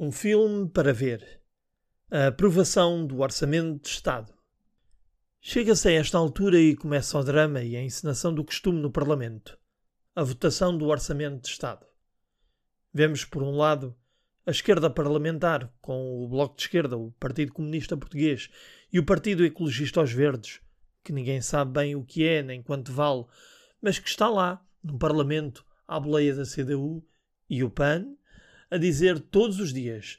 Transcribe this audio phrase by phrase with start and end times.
[0.00, 1.42] Um filme para ver.
[2.08, 4.32] A aprovação do Orçamento de Estado.
[5.40, 9.58] Chega-se a esta altura e começa o drama e a encenação do costume no Parlamento.
[10.14, 11.84] A votação do Orçamento de Estado.
[12.94, 13.92] Vemos, por um lado,
[14.46, 18.48] a esquerda parlamentar, com o Bloco de Esquerda, o Partido Comunista Português
[18.92, 20.60] e o Partido Ecologista aos Verdes,
[21.02, 23.24] que ninguém sabe bem o que é nem quanto vale,
[23.82, 27.04] mas que está lá, no Parlamento, à boleia da CDU,
[27.50, 28.14] e o PAN,
[28.70, 30.18] a dizer todos os dias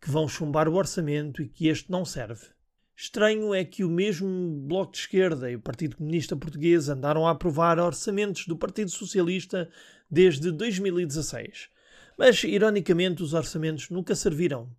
[0.00, 2.46] que vão chumbar o orçamento e que este não serve.
[2.94, 4.28] Estranho é que o mesmo
[4.66, 9.68] Bloco de Esquerda e o Partido Comunista Português andaram a aprovar orçamentos do Partido Socialista
[10.10, 11.68] desde 2016.
[12.16, 14.74] Mas, ironicamente, os orçamentos nunca serviram.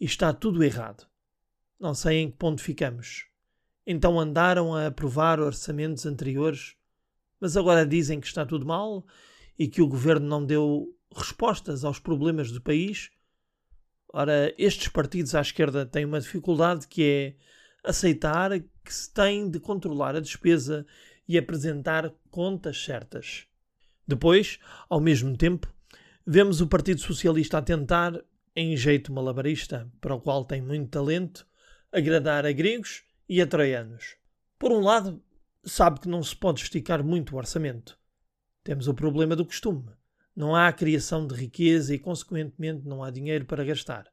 [0.00, 1.06] E está tudo errado.
[1.78, 3.26] Não sei em que ponto ficamos.
[3.86, 6.74] Então andaram a aprovar orçamentos anteriores,
[7.38, 9.04] mas agora dizem que está tudo mal
[9.58, 13.10] e que o governo não deu respostas aos problemas do país.
[14.12, 19.58] Ora, estes partidos à esquerda têm uma dificuldade que é aceitar que se tem de
[19.58, 20.86] controlar a despesa
[21.26, 23.46] e apresentar contas certas.
[24.06, 25.72] Depois, ao mesmo tempo,
[26.26, 28.22] vemos o Partido Socialista a tentar,
[28.54, 31.46] em jeito malabarista, para o qual tem muito talento,
[31.90, 34.16] agradar a gregos e a troianos.
[34.58, 35.22] Por um lado,
[35.64, 37.98] sabe que não se pode esticar muito o orçamento.
[38.62, 39.90] Temos o problema do costume
[40.36, 44.10] não há criação de riqueza e, consequentemente, não há dinheiro para gastar.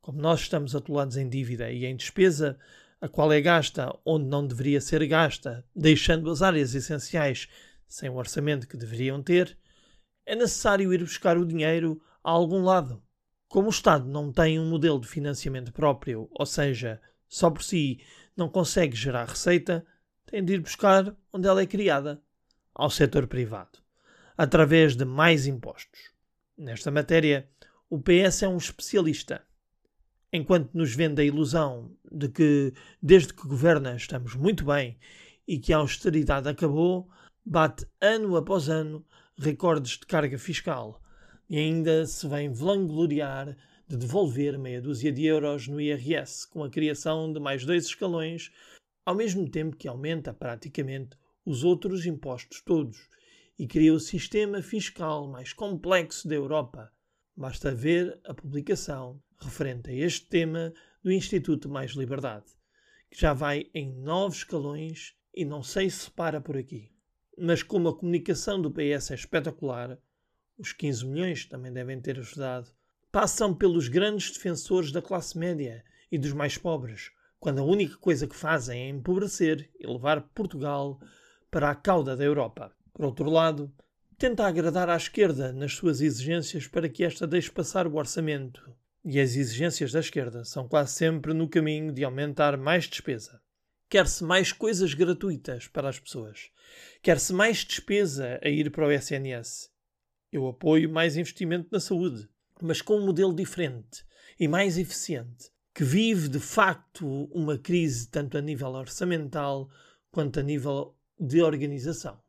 [0.00, 2.58] Como nós estamos atolados em dívida e em despesa,
[3.00, 7.48] a qual é gasta onde não deveria ser gasta, deixando as áreas essenciais
[7.86, 9.56] sem o orçamento que deveriam ter,
[10.26, 13.02] é necessário ir buscar o dinheiro a algum lado.
[13.48, 18.04] Como o Estado não tem um modelo de financiamento próprio, ou seja, só por si
[18.36, 19.86] não consegue gerar receita,
[20.26, 22.22] tem de ir buscar onde ela é criada,
[22.74, 23.87] ao setor privado
[24.38, 26.12] através de mais impostos.
[26.56, 27.50] Nesta matéria,
[27.90, 29.44] o PS é um especialista.
[30.32, 32.72] Enquanto nos vende a ilusão de que,
[33.02, 34.96] desde que governa, estamos muito bem
[35.46, 37.10] e que a austeridade acabou,
[37.44, 39.04] bate ano após ano
[39.36, 41.02] recordes de carga fiscal
[41.50, 43.56] e ainda se vem vangloriar
[43.88, 48.52] de devolver meia dúzia de euros no IRS com a criação de mais dois escalões,
[49.04, 53.08] ao mesmo tempo que aumenta praticamente os outros impostos todos
[53.58, 56.92] e cria o sistema fiscal mais complexo da Europa.
[57.36, 62.46] Basta ver a publicação referente a este tema do Instituto Mais Liberdade,
[63.10, 66.92] que já vai em nove escalões e não sei se para por aqui.
[67.36, 69.98] Mas como a comunicação do PS é espetacular,
[70.56, 72.70] os 15 milhões também devem ter ajudado,
[73.10, 78.26] passam pelos grandes defensores da classe média e dos mais pobres, quando a única coisa
[78.26, 81.00] que fazem é empobrecer e levar Portugal
[81.50, 82.76] para a cauda da Europa.
[82.98, 83.72] Por outro lado,
[84.18, 88.74] tenta agradar à esquerda nas suas exigências para que esta deixe passar o orçamento.
[89.04, 93.40] E as exigências da esquerda são quase sempre no caminho de aumentar mais despesa.
[93.88, 96.50] Quer-se mais coisas gratuitas para as pessoas.
[97.00, 99.70] Quer-se mais despesa a ir para o SNS.
[100.32, 102.28] Eu apoio mais investimento na saúde,
[102.60, 104.04] mas com um modelo diferente
[104.40, 109.70] e mais eficiente, que vive de facto uma crise tanto a nível orçamental
[110.10, 112.20] quanto a nível de organização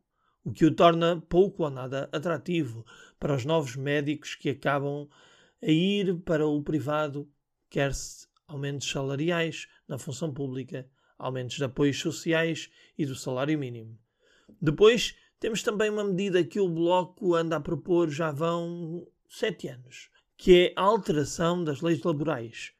[0.43, 2.85] o que o torna pouco ou nada atrativo
[3.19, 5.07] para os novos médicos que acabam
[5.61, 7.29] a ir para o privado,
[7.69, 13.99] quer-se aumentos salariais na função pública, aumentos de apoios sociais e do salário mínimo.
[14.61, 20.09] Depois, temos também uma medida que o Bloco anda a propor já vão sete anos,
[20.37, 22.71] que é a alteração das leis laborais.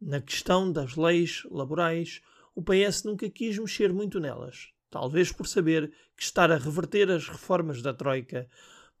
[0.00, 2.22] Na questão das leis laborais,
[2.54, 7.28] o PS nunca quis mexer muito nelas talvez por saber que estar a reverter as
[7.28, 8.48] reformas da Troika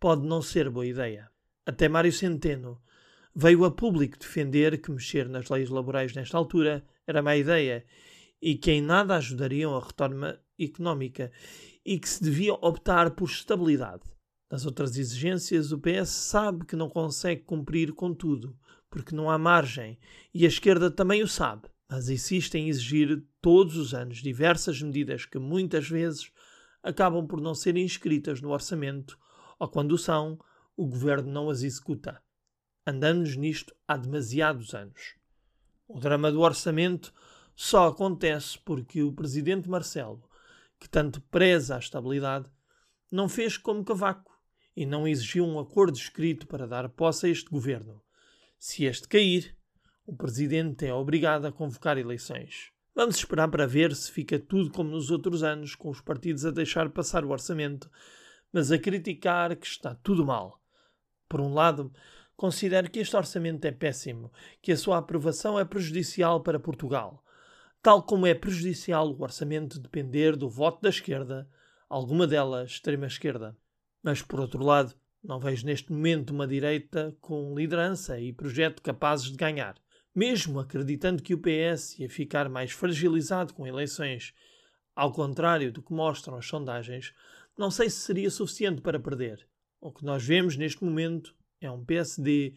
[0.00, 1.30] pode não ser boa ideia.
[1.64, 2.82] Até Mário Centeno
[3.32, 7.84] veio a público defender que mexer nas leis laborais nesta altura era má ideia
[8.42, 11.30] e que em nada ajudariam a reforma económica
[11.86, 14.02] e que se devia optar por estabilidade.
[14.50, 18.58] Nas outras exigências, o PS sabe que não consegue cumprir com tudo,
[18.90, 19.96] porque não há margem,
[20.34, 25.26] e a esquerda também o sabe mas insiste em exigir todos os anos diversas medidas
[25.26, 26.32] que muitas vezes
[26.82, 29.18] acabam por não ser inscritas no orçamento
[29.58, 30.38] ou quando são,
[30.74, 32.22] o governo não as executa.
[32.86, 35.16] Andamos nisto há demasiados anos.
[35.86, 37.12] O drama do orçamento
[37.54, 40.26] só acontece porque o presidente Marcelo,
[40.80, 42.48] que tanto preza a estabilidade,
[43.12, 44.32] não fez como Cavaco
[44.74, 48.02] e não exigiu um acordo escrito para dar posse a este governo.
[48.58, 49.54] Se este cair,
[50.06, 52.73] o presidente é obrigado a convocar eleições.
[52.96, 56.52] Vamos esperar para ver se fica tudo como nos outros anos, com os partidos a
[56.52, 57.90] deixar passar o orçamento,
[58.52, 60.62] mas a criticar que está tudo mal.
[61.28, 61.92] Por um lado,
[62.36, 64.32] considero que este orçamento é péssimo,
[64.62, 67.24] que a sua aprovação é prejudicial para Portugal,
[67.82, 71.50] tal como é prejudicial o orçamento depender do voto da esquerda,
[71.88, 73.56] alguma delas extrema-esquerda.
[74.04, 79.32] Mas, por outro lado, não vejo neste momento uma direita com liderança e projeto capazes
[79.32, 79.74] de ganhar.
[80.14, 84.32] Mesmo acreditando que o PS ia ficar mais fragilizado com eleições,
[84.94, 87.12] ao contrário do que mostram as sondagens,
[87.58, 89.44] não sei se seria suficiente para perder.
[89.80, 92.54] O que nós vemos neste momento é um PSD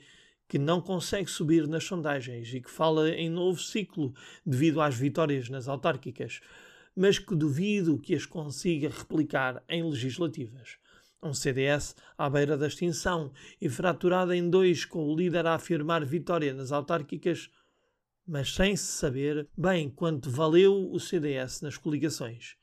[0.47, 4.13] que não consegue subir nas sondagens e que fala em novo ciclo
[4.45, 6.39] devido às vitórias nas autárquicas,
[6.95, 10.77] mas que duvido que as consiga replicar em legislativas.
[11.21, 16.05] Um CDS à beira da extinção e fraturado em dois, com o líder a afirmar
[16.05, 17.49] vitória nas autárquicas,
[18.25, 22.55] mas sem se saber bem quanto valeu o CDS nas coligações.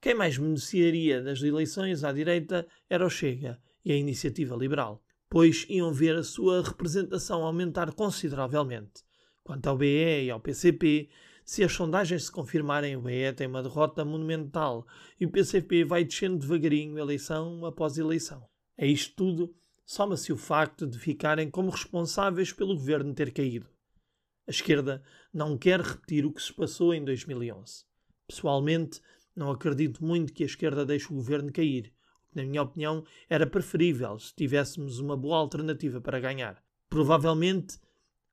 [0.00, 5.64] Quem mais beneficiaria das eleições à direita era o Chega e a Iniciativa Liberal pois
[5.68, 9.04] iam ver a sua representação aumentar consideravelmente.
[9.44, 11.08] Quanto ao BE e ao PCP,
[11.50, 14.86] se as sondagens se confirmarem, o BE tem uma derrota monumental
[15.18, 18.48] e o PCP vai descendo devagarinho eleição após eleição.
[18.78, 19.52] A isto tudo
[19.84, 23.66] soma-se o facto de ficarem como responsáveis pelo governo ter caído.
[24.46, 25.02] A esquerda
[25.34, 27.84] não quer repetir o que se passou em 2011.
[28.28, 29.00] Pessoalmente,
[29.34, 31.92] não acredito muito que a esquerda deixe o governo cair
[32.32, 36.62] na minha opinião, era preferível se tivéssemos uma boa alternativa para ganhar.
[36.88, 37.76] Provavelmente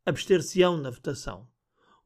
[0.05, 1.47] abster-se-ão na votação.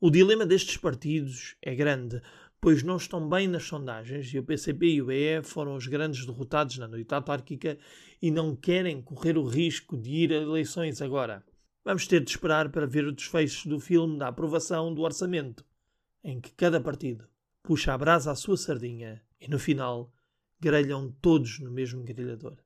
[0.03, 2.19] O dilema destes partidos é grande,
[2.59, 6.25] pois não estão bem nas sondagens e o PCP e o BE foram os grandes
[6.25, 7.77] derrotados na noite autárquica
[8.19, 11.45] e não querem correr o risco de ir a eleições agora.
[11.85, 15.63] Vamos ter de esperar para ver o desfecho do filme da aprovação do orçamento,
[16.23, 17.29] em que cada partido
[17.61, 20.11] puxa a brasa à sua sardinha e no final
[20.59, 22.57] grelham todos no mesmo grelhador.